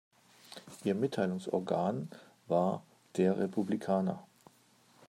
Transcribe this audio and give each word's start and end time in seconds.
Ihr 0.83 0.95
Mitteilungsorgan 0.95 2.09
war 2.47 2.83
"Der 3.17 3.37
Republikaner". 3.37 4.25